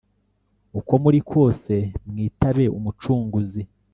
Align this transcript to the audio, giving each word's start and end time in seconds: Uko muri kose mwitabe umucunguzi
Uko 0.79 0.93
muri 1.03 1.19
kose 1.31 1.73
mwitabe 2.09 2.65
umucunguzi 2.77 3.61